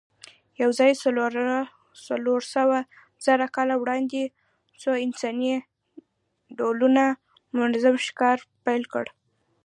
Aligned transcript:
یواځې 0.61 0.91
څلورسوهزره 2.05 3.47
کاله 3.55 3.75
وړاندې 3.77 4.21
څو 4.81 4.91
انساني 5.05 5.53
ډولونو 6.57 7.05
منظم 7.55 7.95
ښکار 8.05 8.37
پیل 8.65 8.83
کړ. 8.93 9.05